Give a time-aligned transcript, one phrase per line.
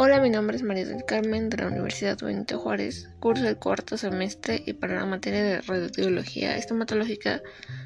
[0.00, 3.96] Hola, mi nombre es María del Carmen de la Universidad Benito Juárez, curso el cuarto
[3.96, 7.42] semestre y para la materia de radiología estomatológica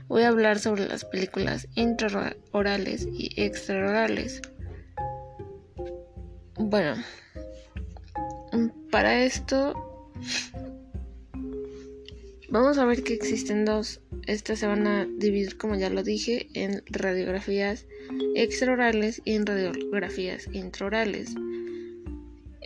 [0.09, 4.43] voy a hablar sobre las películas intraorales y extraorales.
[6.57, 7.03] Bueno,
[8.91, 10.11] para esto
[12.51, 14.03] vamos a ver que existen dos.
[14.27, 17.87] Estas se van a dividir, como ya lo dije, en radiografías
[18.35, 21.35] extraorales y en radiografías intraorales.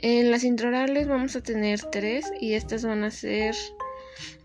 [0.09, 3.57] En las intraorales vamos a tener tres y estas van a ser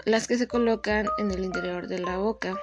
[0.06, 2.60] las que se colocan en el interior de la boca.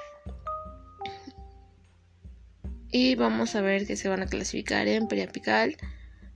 [2.91, 5.77] Y vamos a ver que se van a clasificar en periapical,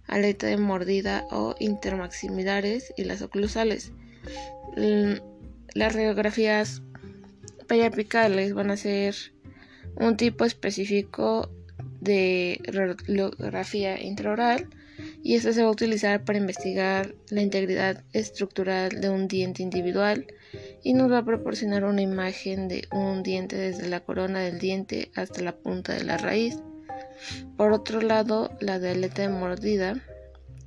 [0.07, 3.91] aleta de mordida o intermaximilares y las oclusales.
[4.77, 6.81] Las radiografías
[7.67, 9.17] periapicales van a ser
[9.97, 11.51] un tipo específico
[12.01, 14.69] de radiografía intraoral
[15.23, 20.27] y esta se va a utilizar para investigar la integridad estructural de un diente individual
[20.83, 25.13] y nos va a proporcionar una imagen de un diente desde la corona del diente
[25.15, 26.59] hasta la punta de la raíz.
[27.57, 30.03] Por otro lado, la de aleta de mordida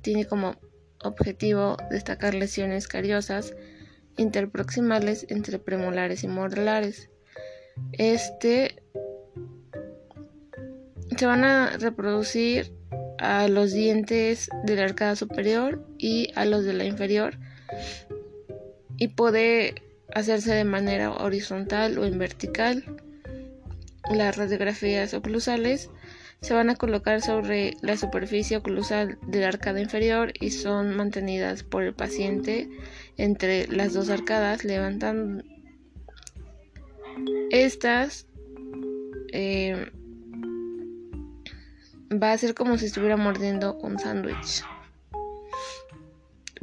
[0.00, 0.56] tiene como
[1.04, 3.54] objetivo destacar lesiones cariosas
[4.16, 7.10] interproximales entre premolares y molares.
[7.92, 8.82] Este
[11.16, 12.72] se van a reproducir
[13.18, 17.38] a los dientes de la arcada superior y a los de la inferior
[18.98, 19.74] y puede
[20.14, 22.84] hacerse de manera horizontal o en vertical.
[24.10, 25.90] Las radiografías oclusales
[26.40, 31.62] se van a colocar sobre la superficie oclusal de la arcada inferior y son mantenidas
[31.62, 32.68] por el paciente
[33.16, 35.42] entre las dos arcadas levantando
[37.50, 38.25] estas
[42.22, 44.64] va a ser como si estuviera mordiendo un sándwich.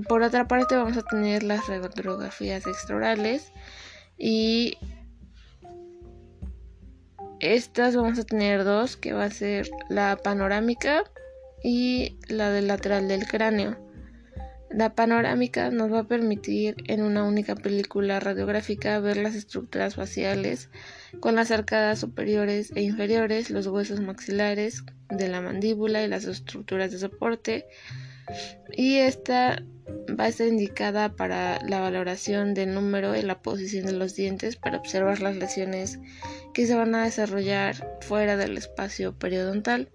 [0.08, 3.52] Por otra parte vamos a tener las radiografías extraorales
[4.18, 4.78] y
[7.40, 11.04] estas vamos a tener dos que va a ser la panorámica
[11.64, 13.78] y la del lateral del cráneo.
[14.70, 20.70] La panorámica nos va a permitir en una única película radiográfica ver las estructuras faciales
[21.20, 24.84] con las arcadas superiores e inferiores, los huesos maxilares
[25.18, 27.68] de la mandíbula y las estructuras de soporte.
[28.72, 29.64] Y esta
[30.20, 34.56] va a estar indicada para la valoración del número y la posición de los dientes
[34.56, 36.00] para observar las lesiones
[36.54, 39.90] que se van a desarrollar fuera del espacio periodontal.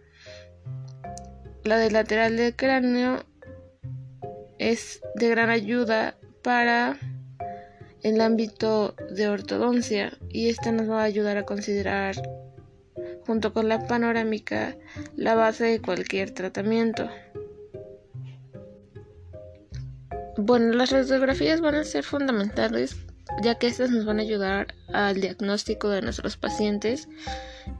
[1.65, 3.25] La del lateral del cráneo
[4.59, 6.99] es de gran ayuda para
[8.03, 12.17] el ámbito de ortodoncia y esta nos va a ayudar a considerar
[13.28, 14.75] junto con la panorámica
[15.15, 17.11] la base de cualquier tratamiento.
[20.39, 22.97] Bueno, las radiografías van a ser fundamentales
[23.43, 27.06] ya que estas nos van a ayudar al diagnóstico de nuestros pacientes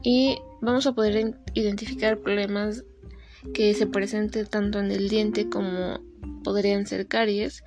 [0.03, 2.83] y vamos a poder identificar problemas
[3.51, 5.99] que se presenten tanto en el diente como
[6.43, 7.63] podrían ser caries,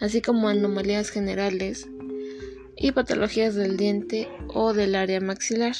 [0.00, 1.88] así como anomalías generales
[2.76, 5.76] y patologías del diente o del área maxilar.